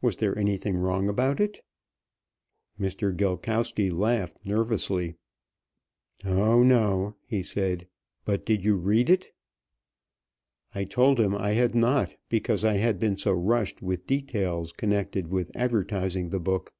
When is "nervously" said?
4.44-5.16